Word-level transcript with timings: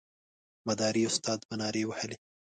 مداري 0.67 1.01
استاد 1.09 1.39
به 1.47 1.55
نارې 1.61 1.83
وهلې. 1.87 2.17